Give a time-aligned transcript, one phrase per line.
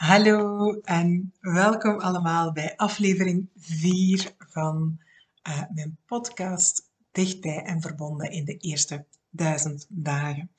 [0.00, 5.00] Hallo en welkom allemaal bij aflevering 4 van
[5.48, 10.50] uh, mijn podcast Dichtbij en Verbonden in de eerste duizend dagen.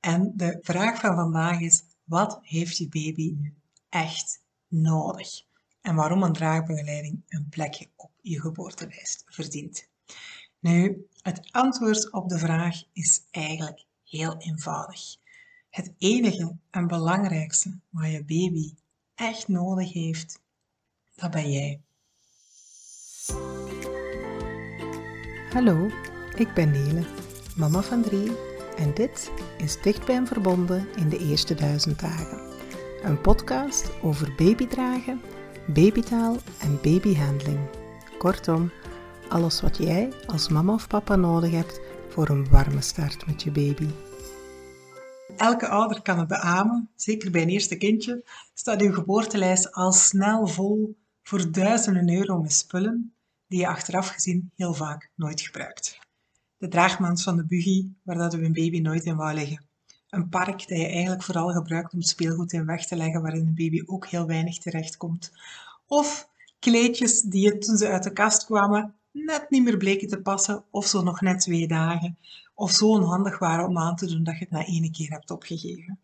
[0.00, 3.54] En de vraag van vandaag is, wat heeft je baby nu
[3.88, 5.28] echt nodig?
[5.80, 9.88] En waarom een draagbegeleiding een plekje op je geboortelijst verdient?
[10.58, 15.19] Nu, het antwoord op de vraag is eigenlijk heel eenvoudig.
[15.70, 18.74] Het enige en belangrijkste wat je baby
[19.14, 20.40] echt nodig heeft,
[21.14, 21.80] dat ben jij.
[25.52, 25.90] Hallo,
[26.34, 27.04] ik ben Nele,
[27.56, 28.30] mama van drie
[28.76, 32.40] en dit is Dichtbij en Verbonden in de eerste duizend dagen.
[33.02, 35.20] Een podcast over babydragen,
[35.66, 37.60] babytaal en babyhandling.
[38.18, 38.70] Kortom,
[39.28, 43.50] alles wat jij als mama of papa nodig hebt voor een warme start met je
[43.50, 43.88] baby.
[45.40, 50.46] Elke ouder kan het beamen, zeker bij een eerste kindje, staat uw geboortelijst al snel
[50.46, 53.14] vol voor duizenden euro met spullen
[53.46, 55.98] die je achteraf gezien heel vaak nooit gebruikt.
[56.56, 59.64] De draagmand van de buggy, waar dat u een baby nooit in wou liggen.
[60.08, 63.54] Een park dat je eigenlijk vooral gebruikt om speelgoed in weg te leggen waarin een
[63.54, 65.32] baby ook heel weinig terechtkomt.
[65.86, 70.20] Of kleedjes die je toen ze uit de kast kwamen net niet meer bleken te
[70.20, 72.18] passen of zo nog net twee dagen
[72.60, 75.30] of zo onhandig waren om aan te doen dat je het na één keer hebt
[75.30, 75.98] opgegeven.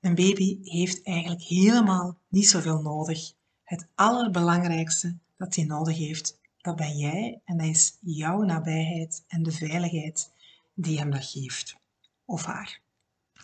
[0.00, 3.32] Een baby heeft eigenlijk helemaal niet zoveel nodig.
[3.64, 9.42] Het allerbelangrijkste dat hij nodig heeft, dat ben jij en dat is jouw nabijheid en
[9.42, 10.32] de veiligheid
[10.74, 11.76] die hem dat geeft.
[12.24, 12.80] Of haar.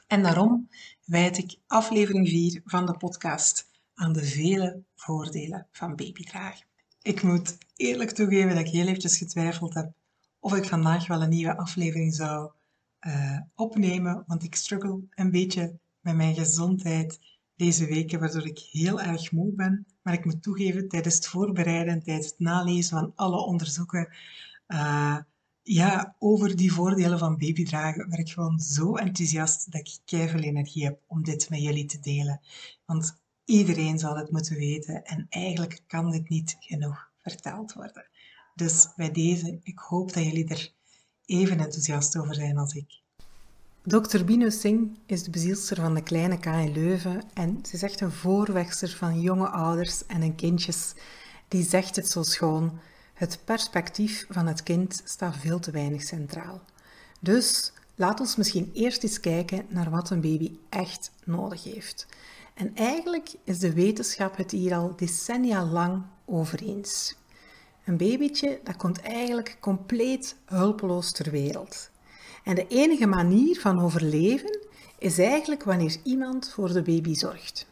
[0.06, 0.68] En daarom
[1.04, 6.66] wijd ik aflevering 4 van de podcast aan de vele voordelen van babydragen.
[7.02, 9.92] Ik moet eerlijk toegeven dat ik heel eventjes getwijfeld heb
[10.46, 12.50] of ik vandaag wel een nieuwe aflevering zou
[13.06, 17.20] uh, opnemen, want ik struggle een beetje met mijn gezondheid
[17.56, 19.86] deze weken, waardoor ik heel erg moe ben.
[20.02, 24.08] Maar ik moet toegeven, tijdens het voorbereiden en tijdens het nalezen van alle onderzoeken
[24.68, 25.16] uh,
[25.62, 30.84] ja, over die voordelen van babydragen, werd ik gewoon zo enthousiast dat ik keihard energie
[30.84, 32.40] heb om dit met jullie te delen.
[32.84, 38.08] Want iedereen zal het moeten weten en eigenlijk kan dit niet genoeg verteld worden.
[38.56, 40.72] Dus bij deze, ik hoop dat jullie er
[41.24, 43.00] even enthousiast over zijn als ik.
[43.82, 44.24] Dr.
[44.24, 48.00] Bino Singh is de bezielster van de Kleine K in Leuven en ze is echt
[48.00, 50.94] een voorwegster van jonge ouders en hun kindjes.
[51.48, 52.78] Die zegt het zo schoon.
[53.14, 56.60] Het perspectief van het kind staat veel te weinig centraal.
[57.20, 62.06] Dus laat ons misschien eerst eens kijken naar wat een baby echt nodig heeft.
[62.54, 67.16] En eigenlijk is de wetenschap het hier al decennia lang over eens.
[67.86, 71.90] Een babytje dat komt eigenlijk compleet hulpeloos ter wereld.
[72.44, 74.58] En de enige manier van overleven
[74.98, 77.66] is eigenlijk wanneer iemand voor de baby zorgt.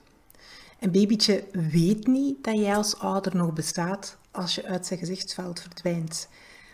[0.80, 5.60] Een babytje weet niet dat jij als ouder nog bestaat als je uit zijn gezichtsveld
[5.60, 6.28] verdwijnt.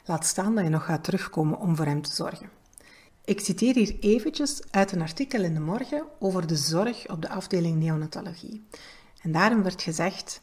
[0.05, 2.51] Laat staan dat je nog gaat terugkomen om voor hem te zorgen.
[3.25, 7.29] Ik citeer hier eventjes uit een artikel in de morgen over de zorg op de
[7.29, 8.65] afdeling neonatologie.
[9.23, 10.41] En daarin werd gezegd: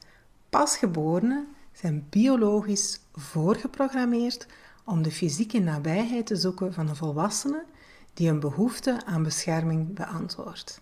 [0.50, 4.48] pasgeborenen zijn biologisch voorgeprogrammeerd
[4.86, 7.66] om de fysieke nabijheid te zoeken van een volwassene
[8.14, 10.82] die een behoefte aan bescherming beantwoordt.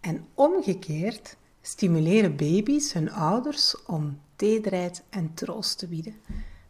[0.00, 6.14] En omgekeerd stimuleren baby's hun ouders om tederheid en troost te bieden.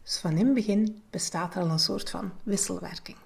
[0.03, 3.17] Dus van in het begin bestaat er al een soort van wisselwerking.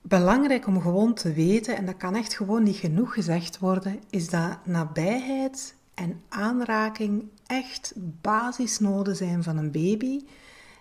[0.00, 4.28] Belangrijk om gewoon te weten, en dat kan echt gewoon niet genoeg gezegd worden, is
[4.28, 10.24] dat nabijheid en aanraking echt basisnoden zijn van een baby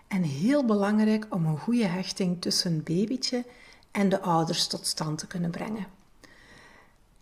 [0.07, 3.45] en heel belangrijk om een goede hechting tussen een babytje
[3.91, 5.88] en de ouders tot stand te kunnen brengen.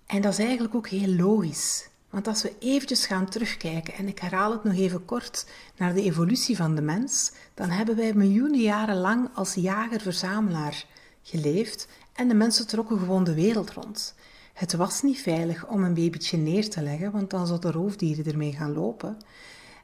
[0.06, 1.90] En dat is eigenlijk ook heel logisch.
[2.10, 5.46] Want als we eventjes gaan terugkijken, en ik herhaal het nog even kort,
[5.78, 10.86] naar de evolutie van de mens, dan hebben wij miljoenen jaren lang als jager-verzamelaar
[11.24, 14.16] geleefd en de mensen trokken gewoon de wereld rond.
[14.56, 18.54] Het was niet veilig om een babytje neer te leggen, want dan zouden roofdieren ermee
[18.54, 19.18] gaan lopen.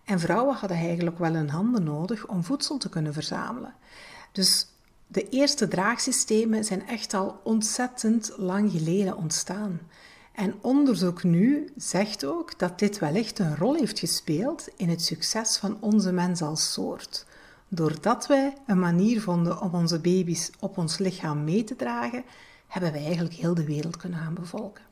[0.04, 3.74] En vrouwen hadden eigenlijk wel hun handen nodig om voedsel te kunnen verzamelen.
[4.32, 4.68] Dus
[5.08, 9.80] de eerste draagsystemen zijn echt al ontzettend lang geleden ontstaan.
[10.32, 15.58] En onderzoek nu zegt ook dat dit wellicht een rol heeft gespeeld in het succes
[15.58, 17.26] van onze mens als soort.
[17.68, 22.24] Doordat wij een manier vonden om onze baby's op ons lichaam mee te dragen,
[22.72, 24.84] hebben wij eigenlijk heel de wereld kunnen gaan bevolken.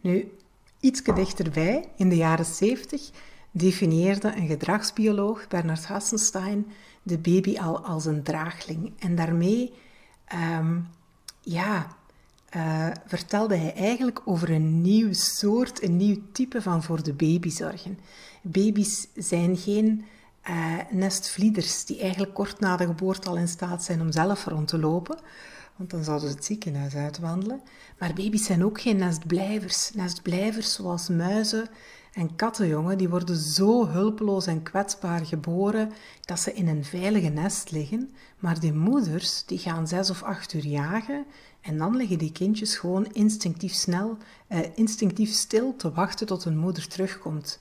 [0.00, 0.32] Nu,
[0.80, 3.10] iets dichterbij, in de jaren 70,
[3.50, 6.66] definieerde een gedragsbioloog, Bernard Hassenstein,
[7.02, 8.92] de baby al als een draagling.
[8.98, 9.72] En daarmee,
[10.58, 10.88] um,
[11.40, 11.86] ja,
[12.56, 17.50] uh, vertelde hij eigenlijk over een nieuw soort, een nieuw type van voor de baby
[17.50, 17.98] zorgen.
[18.42, 20.04] Baby's zijn geen
[20.48, 24.68] uh, nestvlieders die eigenlijk kort na de geboorte al in staat zijn om zelf rond
[24.68, 25.18] te lopen,
[25.76, 27.60] want dan zouden ze het ziekenhuis uitwandelen.
[27.98, 29.90] Maar baby's zijn ook geen nestblijvers.
[29.94, 31.68] Nestblijvers zoals muizen
[32.12, 37.70] en kattenjongen, die worden zo hulpeloos en kwetsbaar geboren dat ze in een veilige nest
[37.70, 41.24] liggen, maar die moeders die gaan zes of acht uur jagen
[41.60, 46.56] en dan liggen die kindjes gewoon instinctief snel, eh, instinctief stil te wachten tot hun
[46.56, 47.58] moeder terugkomt.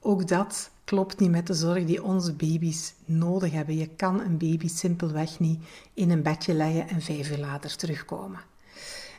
[0.00, 3.76] Ook dat klopt niet met de zorg die onze baby's nodig hebben.
[3.76, 5.62] Je kan een baby simpelweg niet
[5.94, 8.40] in een bedje leggen en vijf uur later terugkomen.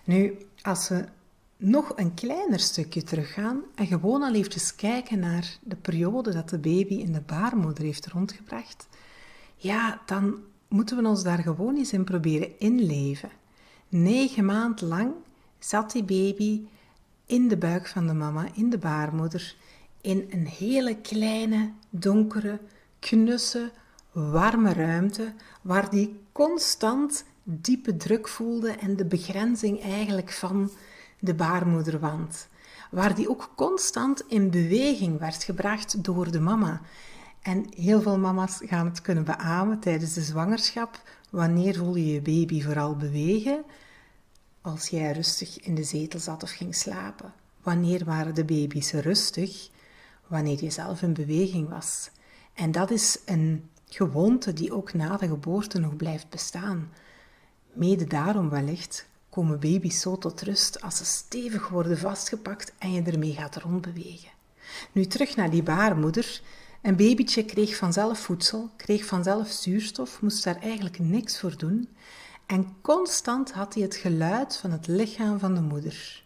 [0.03, 1.05] Nu, als we
[1.57, 6.57] nog een kleiner stukje teruggaan en gewoon al eventjes kijken naar de periode dat de
[6.57, 8.87] baby in de baarmoeder heeft rondgebracht,
[9.55, 13.29] ja, dan moeten we ons daar gewoon eens in proberen inleven.
[13.89, 15.11] Negen maanden lang
[15.59, 16.61] zat die baby
[17.25, 19.55] in de buik van de mama, in de baarmoeder,
[20.07, 22.59] in een hele kleine, donkere,
[22.99, 23.71] knusse,
[24.11, 30.71] warme ruimte, waar die constant diepe druk voelde en de begrenzing eigenlijk van
[31.19, 32.47] de baarmoederwand,
[32.91, 36.81] waar die ook constant in beweging werd gebracht door de mama.
[37.41, 41.01] En heel veel mama's gaan het kunnen beamen tijdens de zwangerschap.
[41.29, 43.63] Wanneer voel je je baby vooral bewegen?
[44.61, 47.33] Als jij rustig in de zetel zat of ging slapen.
[47.63, 49.69] Wanneer waren de baby's rustig?
[50.27, 52.09] Wanneer je zelf in beweging was.
[52.53, 56.91] En dat is een gewoonte die ook na de geboorte nog blijft bestaan.
[57.73, 63.01] Mede daarom wellicht komen baby's zo tot rust als ze stevig worden vastgepakt en je
[63.01, 64.29] ermee gaat rondbewegen.
[64.91, 66.41] Nu terug naar die baarmoeder.
[66.81, 71.89] Een babytje kreeg vanzelf voedsel, kreeg vanzelf zuurstof, moest daar eigenlijk niks voor doen.
[72.45, 76.23] En constant had hij het geluid van het lichaam van de moeder.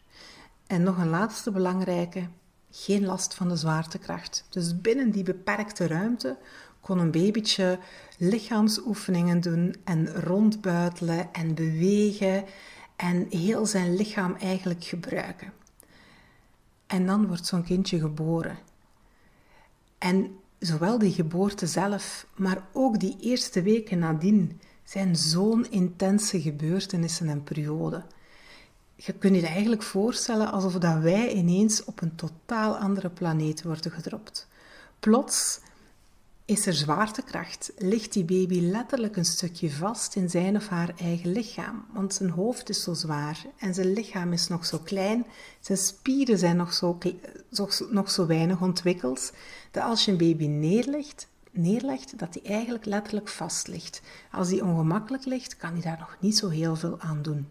[0.67, 2.27] En nog een laatste belangrijke,
[2.71, 4.45] geen last van de zwaartekracht.
[4.49, 6.37] Dus binnen die beperkte ruimte
[6.81, 7.79] kon een babytje
[8.17, 12.45] lichaamsoefeningen doen en rondbuitelen en bewegen
[12.95, 15.53] en heel zijn lichaam eigenlijk gebruiken.
[16.87, 18.57] En dan wordt zo'n kindje geboren.
[19.97, 27.29] En zowel die geboorte zelf, maar ook die eerste weken nadien zijn zo'n intense gebeurtenissen
[27.29, 28.03] en periode.
[29.03, 33.91] Je kunt je eigenlijk voorstellen alsof dat wij ineens op een totaal andere planeet worden
[33.91, 34.47] gedropt.
[34.99, 35.59] Plots
[36.45, 41.31] is er zwaartekracht, ligt die baby letterlijk een stukje vast in zijn of haar eigen
[41.31, 41.85] lichaam.
[41.93, 45.25] Want zijn hoofd is zo zwaar en zijn lichaam is nog zo klein,
[45.59, 46.97] zijn spieren zijn nog zo,
[47.89, 49.33] nog zo weinig ontwikkeld,
[49.71, 54.01] dat als je een baby neerlegt, neerlegt, dat hij eigenlijk letterlijk vast ligt.
[54.31, 57.47] Als hij ongemakkelijk ligt, kan hij daar nog niet zo heel veel aan doen.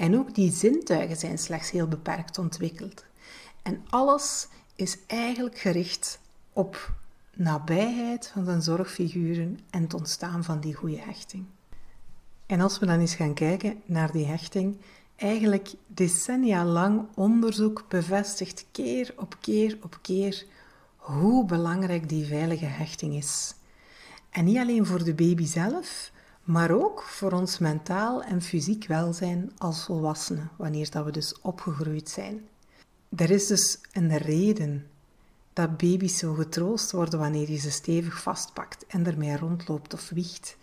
[0.00, 3.04] En ook die zintuigen zijn slechts heel beperkt ontwikkeld.
[3.62, 6.20] En alles is eigenlijk gericht
[6.52, 6.92] op
[7.34, 11.44] nabijheid van zijn zorgfiguren en het ontstaan van die goede hechting.
[12.46, 14.76] En als we dan eens gaan kijken naar die hechting,
[15.16, 20.46] eigenlijk decennia lang onderzoek bevestigt keer op keer op keer
[20.96, 23.54] hoe belangrijk die veilige hechting is.
[24.30, 26.10] En niet alleen voor de baby zelf,
[26.50, 32.08] maar ook voor ons mentaal en fysiek welzijn als volwassenen, wanneer dat we dus opgegroeid
[32.08, 32.48] zijn.
[33.16, 34.86] Er is dus een reden
[35.52, 40.56] dat baby's zo getroost worden wanneer je ze stevig vastpakt en ermee rondloopt of wiegt.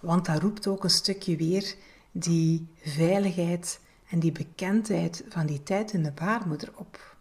[0.00, 1.74] Want dat roept ook een stukje weer
[2.12, 7.16] die veiligheid en die bekendheid van die tijd in de baarmoeder op.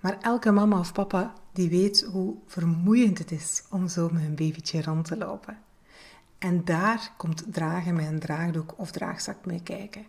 [0.00, 4.34] Maar elke mama of papa die weet hoe vermoeiend het is om zo met een
[4.34, 5.58] babytje rond te lopen.
[6.38, 10.06] En daar komt dragen met een draagdoek of draagzak mee kijken.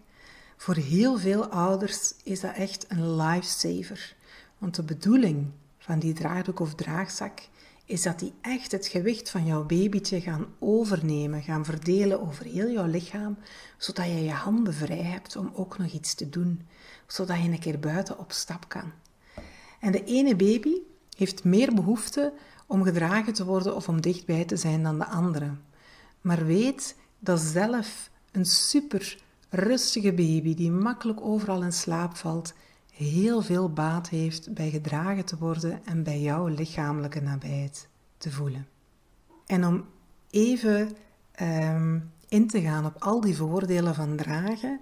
[0.57, 4.15] Voor heel veel ouders is dat echt een lifesaver.
[4.57, 7.39] Want de bedoeling van die draagdoek of draagzak
[7.86, 12.69] is dat die echt het gewicht van jouw babytje gaan overnemen, gaan verdelen over heel
[12.69, 13.38] jouw lichaam,
[13.77, 16.67] zodat je je handen vrij hebt om ook nog iets te doen,
[17.07, 18.91] zodat je een keer buiten op stap kan.
[19.79, 20.74] En de ene baby
[21.17, 22.33] heeft meer behoefte
[22.67, 25.51] om gedragen te worden of om dichtbij te zijn dan de andere.
[26.21, 29.17] Maar weet dat zelf een super
[29.49, 32.53] rustige baby die makkelijk overal in slaap valt,
[32.91, 38.67] heel veel baat heeft bij gedragen te worden en bij jouw lichamelijke nabijheid te voelen.
[39.45, 39.85] En om
[40.29, 40.91] even
[41.31, 44.79] ehm, in te gaan op al die voordelen van dragen,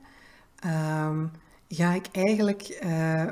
[0.60, 1.26] ehm,
[1.70, 3.24] ga ik eigenlijk uh,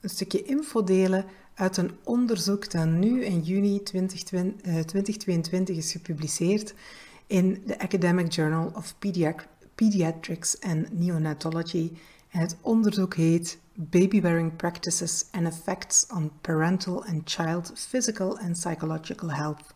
[0.00, 5.92] een stukje info delen uit een onderzoek dat nu in juni 2020, uh, 2022 is
[5.92, 6.74] gepubliceerd
[7.30, 8.94] in de Academic Journal of
[9.74, 11.92] Pediatrics and Neonatology
[12.30, 19.30] En het onderzoek heet Baby-Bearing Practices and Effects on Parental and Child Physical and Psychological
[19.30, 19.74] Health.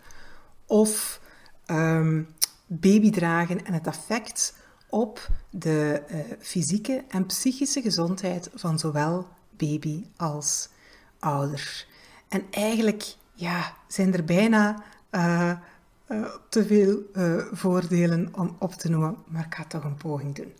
[0.66, 1.20] Of
[1.66, 2.28] um,
[2.66, 4.54] babydragen en het effect
[4.88, 10.68] op de uh, fysieke en psychische gezondheid van zowel baby als
[11.18, 11.86] ouder.
[12.28, 15.52] En eigenlijk ja, zijn er bijna uh,
[16.14, 17.02] uh, te veel
[17.52, 20.52] voordelen om op te noemen, maar ik ga toch een poging doen.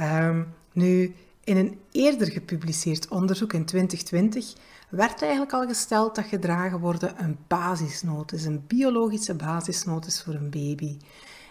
[0.00, 4.52] Um, nu, in een eerder gepubliceerd onderzoek in 2020
[4.88, 10.34] werd eigenlijk al gesteld dat gedragen worden een basisnood is, een biologische basisnood is voor
[10.34, 10.96] een baby.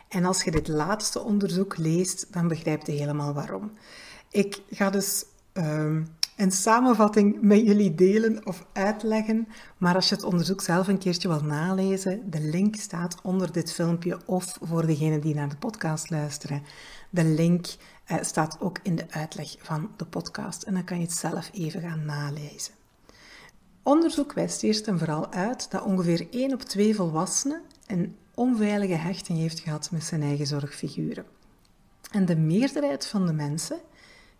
[0.08, 3.72] En als je dit laatste onderzoek leest, dan begrijp je helemaal waarom.
[4.30, 6.08] Ik ga dus um,
[6.42, 11.28] een samenvatting met jullie delen of uitleggen, maar als je het onderzoek zelf een keertje
[11.28, 16.10] wil nalezen, de link staat onder dit filmpje of voor degenen die naar de podcast
[16.10, 16.64] luisteren.
[17.10, 21.04] De link uh, staat ook in de uitleg van de podcast en dan kan je
[21.04, 22.74] het zelf even gaan nalezen.
[23.84, 29.38] Onderzoek wijst eerst en vooral uit dat ongeveer 1 op 2 volwassenen een onveilige hechting
[29.38, 31.26] heeft gehad met zijn eigen zorgfiguren.
[32.12, 33.80] En de meerderheid van de mensen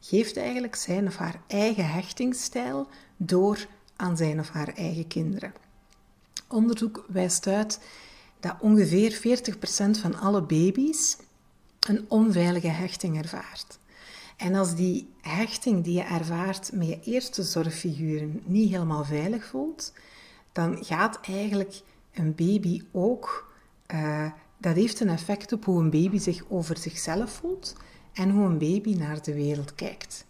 [0.02, 5.54] geeft eigenlijk zijn of haar eigen hechtingsstijl door aan zijn of haar eigen kinderen.
[6.48, 7.80] Onderzoek wijst uit
[8.40, 11.18] dat ongeveer 40% van alle baby's
[11.80, 13.80] een onveilige hechting ervaart.
[14.38, 19.94] En als die hechting die je ervaart met je eerste zorgfiguren niet helemaal veilig voelt,
[20.52, 21.82] dan gaat eigenlijk
[22.14, 23.54] een baby ook,
[23.94, 27.76] uh, dat heeft een effect op hoe een baby zich over zichzelf voelt
[28.14, 30.26] en hoe een baby naar de wereld kijkt.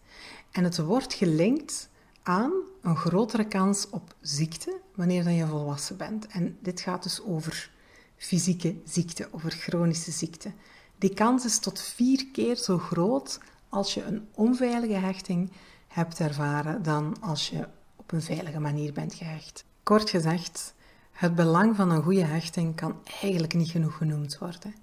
[0.51, 1.89] En het wordt gelinkt
[2.23, 6.27] aan een grotere kans op ziekte wanneer dan je volwassen bent.
[6.27, 7.71] En dit gaat dus over
[8.17, 10.51] fysieke ziekte, over chronische ziekte.
[10.97, 15.51] Die kans is tot vier keer zo groot als je een onveilige hechting
[15.87, 19.65] hebt ervaren dan als je op een veilige manier bent gehecht.
[19.83, 20.73] Kort gezegd,
[21.11, 24.75] het belang van een goede hechting kan eigenlijk niet genoeg genoemd worden.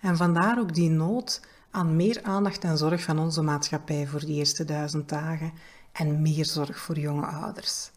[0.00, 4.36] En vandaar ook die nood aan meer aandacht en zorg van onze maatschappij voor die
[4.36, 5.52] eerste duizend dagen
[5.92, 7.90] en meer zorg voor jonge ouders.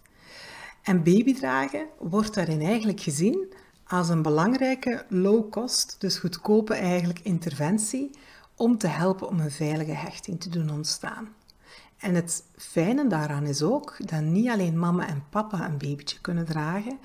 [0.81, 3.53] En babydragen wordt daarin eigenlijk gezien
[3.87, 8.09] als een belangrijke low-cost, dus goedkope eigenlijk interventie
[8.55, 11.29] om te helpen om een veilige hechting te doen ontstaan.
[11.97, 16.45] En het fijne daaraan is ook dat niet alleen mama en papa een babytje kunnen
[16.45, 16.99] dragen,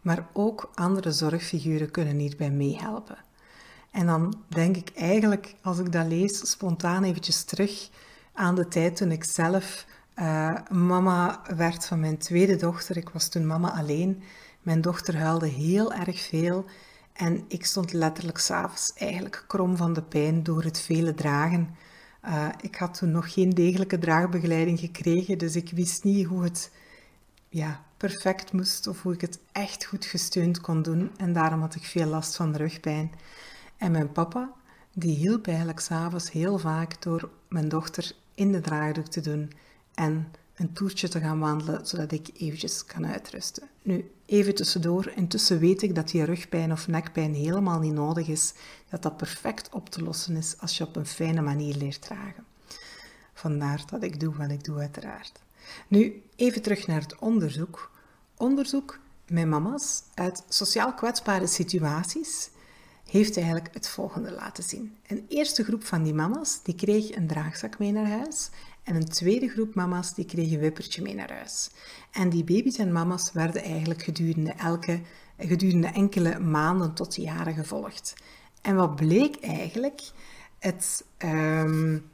[0.00, 3.16] maar ook andere zorgfiguren kunnen hierbij meehelpen.
[3.92, 7.90] En dan denk ik eigenlijk, als ik dat lees, spontaan eventjes terug
[8.32, 9.86] aan de tijd toen ik zelf
[10.18, 12.96] uh, mama werd van mijn tweede dochter.
[12.96, 14.22] Ik was toen mama alleen.
[14.62, 16.64] Mijn dochter huilde heel erg veel
[17.12, 21.76] en ik stond letterlijk s'avonds eigenlijk krom van de pijn door het vele dragen.
[22.24, 26.70] Uh, ik had toen nog geen degelijke draagbegeleiding gekregen, dus ik wist niet hoe het
[27.48, 31.10] ja, perfect moest of hoe ik het echt goed gesteund kon doen.
[31.16, 33.12] En daarom had ik veel last van rugpijn.
[33.82, 34.52] En mijn papa,
[34.92, 39.52] die hielp eigenlijk s'avonds heel vaak door mijn dochter in de draagdoek te doen
[39.94, 43.68] en een toertje te gaan wandelen, zodat ik eventjes kan uitrusten.
[43.82, 48.54] Nu, even tussendoor, intussen weet ik dat die rugpijn of nekpijn helemaal niet nodig is,
[48.88, 52.44] dat dat perfect op te lossen is als je op een fijne manier leert dragen.
[53.34, 55.40] Vandaar dat ik doe wat ik doe, uiteraard.
[55.88, 57.90] Nu, even terug naar het onderzoek.
[58.36, 62.50] Onderzoek met mama's uit sociaal kwetsbare situaties
[63.06, 64.96] heeft eigenlijk het volgende laten zien.
[65.06, 68.50] Een eerste groep van die mama's die kreeg een draagzak mee naar huis
[68.82, 71.70] en een tweede groep mama's die kreeg een wippertje mee naar huis.
[72.10, 75.00] En die baby's en mama's werden eigenlijk gedurende, elke,
[75.38, 78.14] gedurende enkele maanden tot jaren gevolgd.
[78.62, 80.00] En wat bleek eigenlijk?
[80.58, 82.10] Het, um,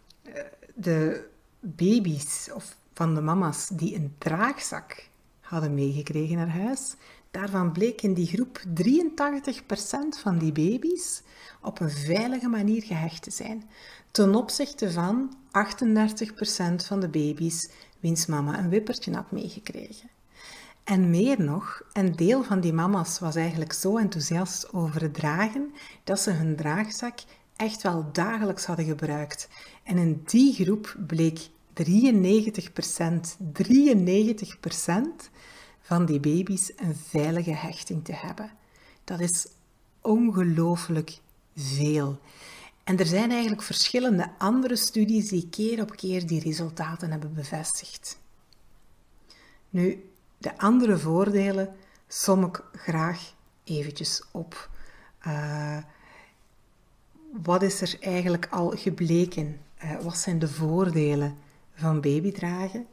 [0.75, 1.29] de
[1.61, 5.09] baby's of van de mama's die een draagzak
[5.41, 6.95] hadden meegekregen naar huis,
[7.31, 11.23] Daarvan bleek in die groep 83% van die baby's
[11.63, 13.71] op een veilige manier gehecht te zijn,
[14.11, 17.71] ten opzichte van 38% van de baby's
[18.01, 20.11] wiens mama een wippertje had meegekregen.
[20.85, 25.75] En meer nog, een deel van die mama's was eigenlijk zo enthousiast over het dragen
[26.05, 27.19] dat ze hun draagzak
[27.57, 29.49] echt wel dagelijks hadden gebruikt.
[29.83, 31.81] En in die groep bleek 93%,
[33.53, 35.31] 93%
[35.89, 38.51] van die baby's een veilige hechting te hebben.
[39.05, 39.47] Dat is
[40.01, 41.19] ongelooflijk
[41.57, 42.21] veel.
[42.85, 48.19] En er zijn eigenlijk verschillende andere studies die keer op keer die resultaten hebben bevestigd.
[49.71, 51.77] Nu, de andere voordelen
[52.09, 54.71] som ik graag eventjes op.
[55.27, 55.79] Uh,
[57.33, 59.61] wat is er eigenlijk al gebleken?
[59.85, 61.37] Uh, wat zijn de voordelen
[61.75, 62.87] van babydragen.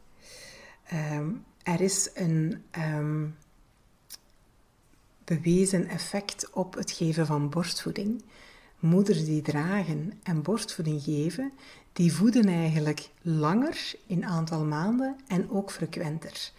[0.93, 3.25] Um, er is een ehm,
[5.23, 8.23] bewezen effect op het geven van borstvoeding.
[8.79, 11.51] Moeders die dragen en borstvoeding geven,
[11.93, 16.51] die voeden eigenlijk langer in aantal maanden en ook frequenter.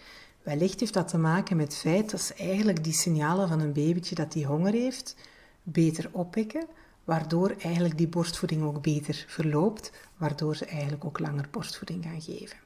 [0.42, 3.72] Wellicht heeft dat te maken met het feit dat ze eigenlijk die signalen van een
[3.72, 5.16] babytje dat die honger heeft,
[5.62, 6.66] beter oppikken,
[7.04, 12.56] waardoor eigenlijk die borstvoeding ook beter verloopt, waardoor ze eigenlijk ook langer borstvoeding gaan geven.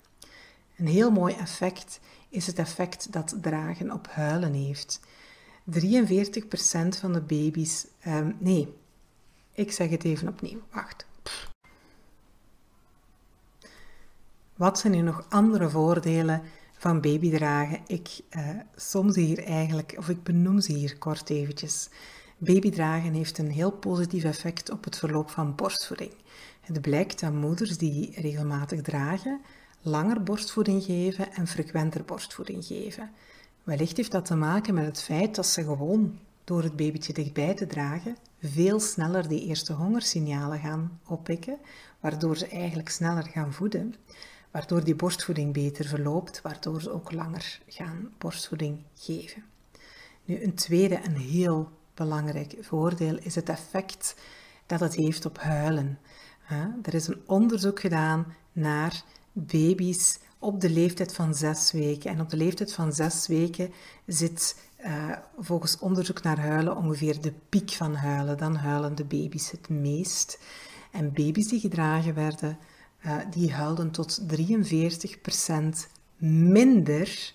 [0.76, 2.00] Een heel mooi effect
[2.30, 5.00] is het effect dat dragen op huilen heeft.
[5.64, 5.72] 43%
[7.00, 8.74] van de baby's, um, nee,
[9.52, 11.06] ik zeg het even opnieuw, wacht.
[14.54, 17.80] Wat zijn nu nog andere voordelen van babydragen?
[17.86, 21.88] Ik uh, hier eigenlijk, of ik benoem ze hier kort eventjes.
[22.38, 26.12] Babydragen heeft een heel positief effect op het verloop van borstvoeding.
[26.60, 29.40] Het blijkt dat moeders die regelmatig dragen,
[29.82, 33.10] langer borstvoeding geven en frequenter borstvoeding geven.
[33.62, 37.54] Wellicht heeft dat te maken met het feit dat ze gewoon door het babytje dichtbij
[37.54, 41.58] te dragen veel sneller die eerste hongersignalen gaan oppikken,
[42.00, 43.94] waardoor ze eigenlijk sneller gaan voeden,
[44.50, 49.44] waardoor die borstvoeding beter verloopt, waardoor ze ook langer gaan borstvoeding geven.
[50.24, 54.16] Nu, een tweede en heel belangrijk voordeel is het effect
[54.66, 55.98] dat het heeft op huilen.
[56.82, 62.10] Er is een onderzoek gedaan naar baby's op de leeftijd van zes weken.
[62.10, 63.72] En op de leeftijd van zes weken
[64.06, 68.38] zit uh, volgens onderzoek naar huilen ongeveer de piek van huilen.
[68.38, 70.40] Dan huilen de baby's het meest.
[70.90, 72.58] En baby's die gedragen werden,
[73.06, 77.32] uh, die huilden tot 43% minder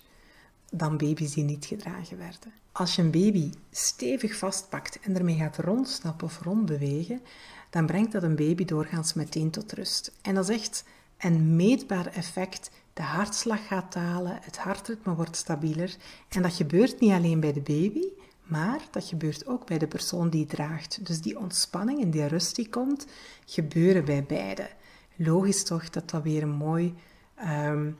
[0.77, 2.53] dan baby's die niet gedragen werden.
[2.71, 7.21] Als je een baby stevig vastpakt en ermee gaat rondstappen of rondbewegen,
[7.69, 10.11] dan brengt dat een baby doorgaans meteen tot rust.
[10.21, 10.83] En dat is echt
[11.25, 12.71] een meetbaar effect.
[12.93, 15.95] De hartslag gaat dalen, het hartritme wordt stabieler.
[16.29, 18.07] En dat gebeurt niet alleen bij de baby,
[18.43, 21.05] maar dat gebeurt ook bij de persoon die draagt.
[21.05, 23.05] Dus die ontspanning en die rust die komt,
[23.45, 24.69] gebeuren bij beide.
[25.15, 26.95] Logisch toch dat dat weer mooi,
[27.43, 27.97] um,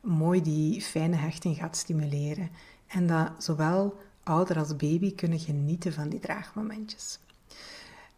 [0.00, 2.50] mooi die fijne hechting gaat stimuleren.
[2.86, 7.18] En dat zowel ouder als baby kunnen genieten van die draagmomentjes.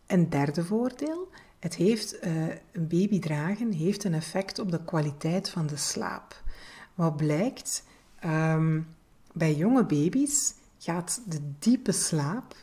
[0.07, 1.29] Een derde voordeel
[1.65, 6.43] het heeft, uh, een baby dragen heeft een effect op de kwaliteit van de slaap.
[6.95, 7.85] Wat blijkt,
[8.25, 8.87] um,
[9.33, 12.57] bij jonge baby's gaat de diepe slaap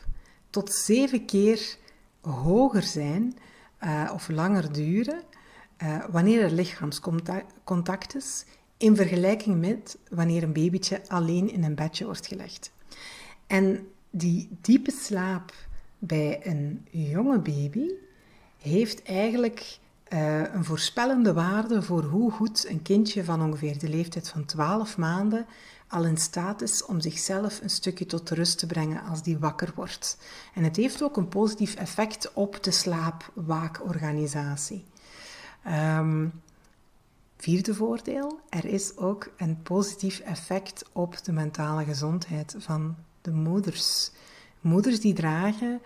[0.50, 1.76] tot zeven keer
[2.20, 3.38] hoger zijn
[3.84, 5.22] uh, of langer duren
[5.82, 8.44] uh, wanneer er lichaamscontact is,
[8.76, 12.72] in vergelijking met wanneer een babytje alleen in een bedje wordt gelegd.
[13.46, 15.54] En die diepe slaap
[15.98, 17.88] bij een jonge baby
[18.62, 24.28] heeft eigenlijk uh, een voorspellende waarde voor hoe goed een kindje van ongeveer de leeftijd
[24.28, 25.46] van 12 maanden
[25.88, 29.72] al in staat is om zichzelf een stukje tot rust te brengen als die wakker
[29.74, 30.18] wordt.
[30.54, 34.84] En het heeft ook een positief effect op de slaapwaakorganisatie.
[35.98, 36.42] Um,
[37.36, 44.10] vierde voordeel, er is ook een positief effect op de mentale gezondheid van de moeders.
[44.60, 45.80] Moeders die dragen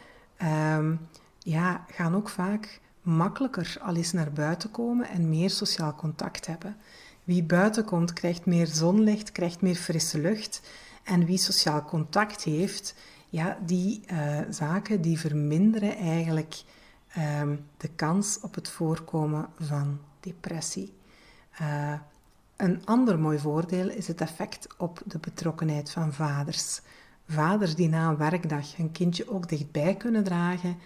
[0.76, 1.08] um,
[1.46, 6.76] ja, gaan ook vaak makkelijker al eens naar buiten komen en meer sociaal contact hebben.
[7.24, 10.60] Wie buiten komt, krijgt meer zonlicht, krijgt meer frisse lucht.
[11.02, 12.94] En wie sociaal contact heeft,
[13.28, 16.62] ja, die uh, zaken die verminderen eigenlijk
[17.40, 20.92] um, de kans op het voorkomen van depressie.
[21.60, 21.92] Uh,
[22.56, 26.80] een ander mooi voordeel is het effect op de betrokkenheid van vaders.
[27.28, 30.76] Vaders die na een werkdag hun kindje ook dichtbij kunnen dragen,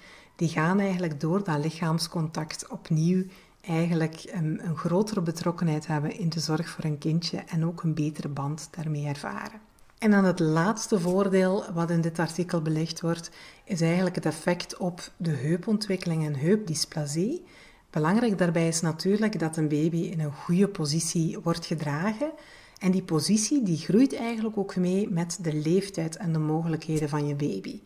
[0.40, 3.24] die gaan eigenlijk door dat lichaamscontact opnieuw
[3.60, 7.94] eigenlijk een, een, grotere betrokkenheid hebben in de zorg voor een kindje en ook een
[7.94, 9.60] betere band daarmee ervaren.
[9.98, 13.30] En dan het laatste voordeel wat in dit artikel belicht wordt,
[13.64, 17.44] is eigenlijk het effect op de heupontwikkeling en heupdysplasie.
[17.90, 22.30] Belangrijk daarbij is natuurlijk dat een baby in een goede positie wordt gedragen.
[22.78, 27.26] En die positie die groeit eigenlijk ook mee met de leeftijd en de mogelijkheden van
[27.26, 27.80] je baby.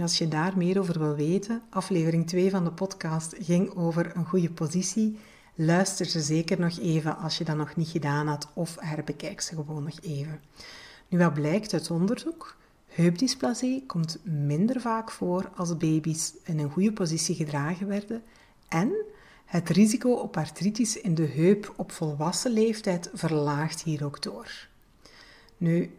[0.00, 4.24] Als je daar meer over wil weten, aflevering 2 van de podcast ging over een
[4.24, 5.18] goede positie.
[5.54, 9.54] Luister ze zeker nog even als je dat nog niet gedaan had, of herbekijk ze
[9.54, 10.40] gewoon nog even.
[11.08, 12.56] Nu, wat blijkt uit onderzoek?
[12.86, 18.22] Heupdysplasie komt minder vaak voor als baby's in een goede positie gedragen werden
[18.68, 18.92] en
[19.44, 24.68] het risico op artritis in de heup op volwassen leeftijd verlaagt hier ook door.
[25.56, 25.90] Nu,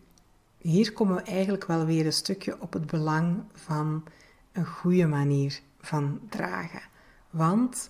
[0.69, 4.03] hier komen we eigenlijk wel weer een stukje op het belang van
[4.51, 6.81] een goede manier van dragen.
[7.29, 7.89] Want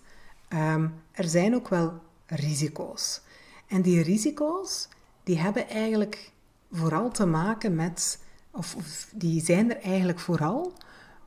[0.50, 1.94] um, er zijn ook wel
[2.26, 3.22] risico's.
[3.68, 4.88] En die risico's,
[5.24, 6.32] die hebben eigenlijk
[6.72, 10.74] vooral te maken met, of, of die zijn er eigenlijk vooral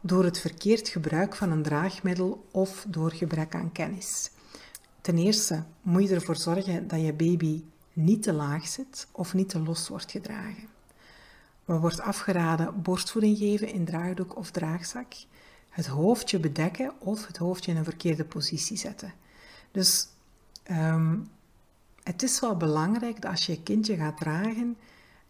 [0.00, 4.30] door het verkeerd gebruik van een draagmiddel of door gebrek aan kennis.
[5.00, 9.48] Ten eerste moet je ervoor zorgen dat je baby niet te laag zit of niet
[9.48, 10.78] te los wordt gedragen.
[11.70, 12.82] Wat wordt afgeraden?
[12.82, 15.12] Borstvoeding geven in draagdoek of draagzak.
[15.68, 19.12] Het hoofdje bedekken of het hoofdje in een verkeerde positie zetten.
[19.70, 20.08] Dus
[20.62, 21.18] ehm,
[22.02, 24.76] het is wel belangrijk dat als je je kindje gaat dragen,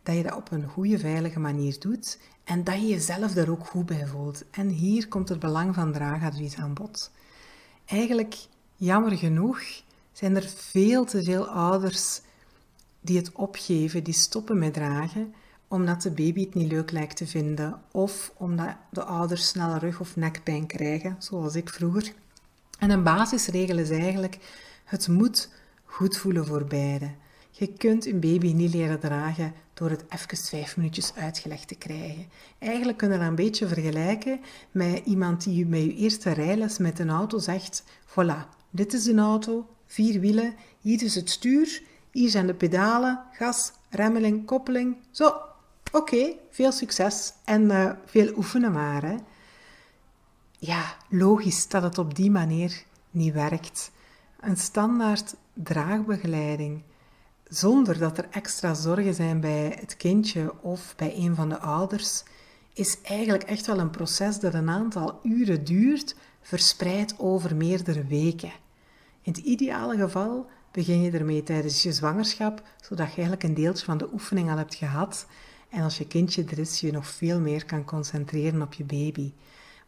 [0.02, 3.66] dat je dat op een goede, veilige manier doet en dat je jezelf daar ook
[3.66, 4.44] goed bij voelt.
[4.50, 7.10] En hier komt het belang van draagadvies aan bod.
[7.84, 8.36] Eigenlijk,
[8.76, 9.62] jammer genoeg,
[10.12, 12.20] zijn er veel te veel ouders
[13.00, 15.34] die het opgeven, die stoppen met dragen,
[15.70, 20.00] omdat de baby het niet leuk lijkt te vinden of omdat de ouders snelle rug-
[20.00, 22.12] of nekpijn krijgen, zoals ik vroeger.
[22.78, 24.38] En een basisregel is eigenlijk,
[24.84, 25.48] het moet
[25.84, 27.10] goed voelen voor beide.
[27.50, 32.26] Je kunt een baby niet leren dragen door het even vijf minuutjes uitgelegd te krijgen.
[32.58, 36.98] Eigenlijk kunnen we dat een beetje vergelijken met iemand die met je eerste rijles met
[36.98, 42.30] een auto zegt: Voilà, dit is een auto, vier wielen, hier is het stuur, hier
[42.30, 44.96] zijn de pedalen, gas, remmeling, koppeling.
[45.10, 45.32] Zo,
[45.92, 49.02] oké, veel succes en uh, veel oefenen maar.
[49.02, 49.16] Hè.
[50.58, 53.90] Ja, logisch dat het op die manier niet werkt.
[54.40, 56.82] Een standaard draagbegeleiding
[57.50, 62.22] zonder dat er extra zorgen zijn bij het kindje of bij een van de ouders,
[62.72, 68.52] is eigenlijk echt wel een proces dat een aantal uren duurt, verspreid over meerdere weken.
[69.22, 73.84] In het ideale geval begin je ermee tijdens je zwangerschap, zodat je eigenlijk een deeltje
[73.84, 75.26] van de oefening al hebt gehad
[75.70, 79.32] en als je kindje er is, je nog veel meer kan concentreren op je baby.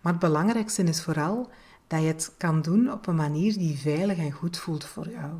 [0.00, 1.50] Maar het belangrijkste is vooral
[1.86, 5.32] dat je het kan doen op een manier die veilig en goed voelt voor jou.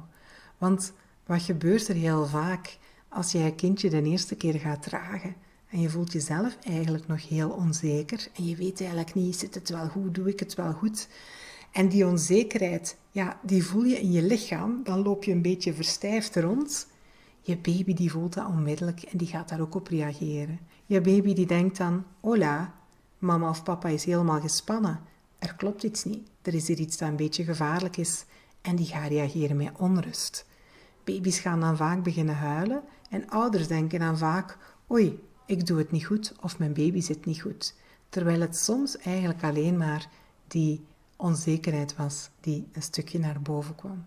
[0.59, 0.93] Want
[1.27, 2.79] wat gebeurt er heel vaak
[3.09, 5.35] als jij je kindje de eerste keer gaat dragen
[5.71, 9.69] en je voelt jezelf eigenlijk nog heel onzeker en je weet eigenlijk niet, zit het
[9.69, 11.09] wel goed, doe ik het wel goed?
[11.73, 15.75] En die onzekerheid, ja, die voel je in je lichaam, dan loop je een beetje
[15.75, 16.87] verstijfd rond.
[17.45, 20.61] Je baby die voelt dat onmiddellijk en die gaat daar ook op reageren.
[20.87, 22.75] Je baby die denkt dan, hola,
[23.19, 25.01] mama of papa is helemaal gespannen.
[25.39, 28.25] Er klopt iets niet, er is hier iets dat een beetje gevaarlijk is
[28.61, 30.47] en die gaat reageren met onrust.
[31.05, 34.59] Baby's gaan dan vaak beginnen huilen en ouders denken dan vaak:
[34.91, 37.75] oei, ik doe het niet goed of mijn baby zit niet goed.
[38.09, 40.09] Terwijl het soms eigenlijk alleen maar
[40.47, 40.85] die
[41.17, 44.05] onzekerheid was die een stukje naar boven kwam.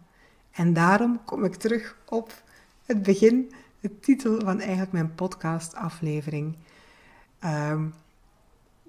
[0.52, 2.44] En daarom kom ik terug op
[2.86, 6.56] het begin, de titel van eigenlijk mijn podcastaflevering.
[7.44, 7.94] Um,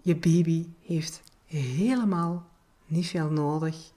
[0.03, 2.47] je baby heeft helemaal
[2.87, 3.95] niet veel nodig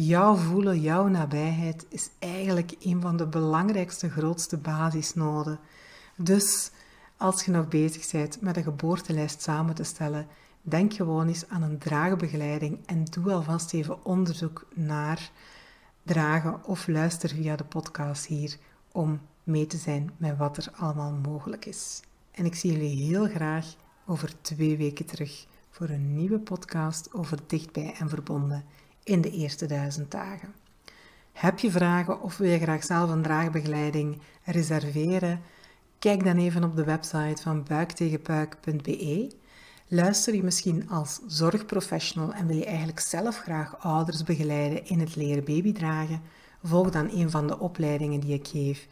[0.00, 5.58] Jouw voelen, jouw nabijheid is eigenlijk een van de belangrijkste, grootste basisnoden.
[6.16, 6.70] Dus
[7.16, 10.26] als je nog bezig bent met een geboortelijst samen te stellen,
[10.62, 15.30] denk gewoon eens aan een draagbegeleiding en doe alvast even onderzoek naar
[16.02, 18.56] dragen of luister via de podcast hier
[18.92, 22.00] om mee te zijn met wat er allemaal mogelijk is.
[22.30, 23.74] En ik zie jullie heel graag
[24.06, 28.64] over twee weken terug voor een nieuwe podcast over dichtbij en verbonden
[29.04, 30.54] in de eerste duizend dagen.
[31.32, 35.40] Heb je vragen of wil je graag zelf een draagbegeleiding reserveren?
[35.98, 39.30] Kijk dan even op de website van buiktegenpuik.be.
[39.88, 45.16] Luister je misschien als zorgprofessional en wil je eigenlijk zelf graag ouders begeleiden in het
[45.16, 46.22] leren babydragen?
[46.62, 48.88] Volg dan een van de opleidingen die ik geef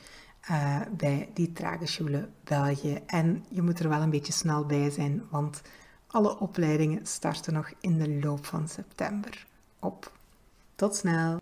[0.51, 3.03] uh, bij die Trageschule België.
[3.07, 5.63] En je moet er wel een beetje snel bij zijn, want
[6.07, 9.47] alle opleidingen starten nog in de loop van september
[9.79, 10.13] op.
[10.75, 11.37] Tot snel!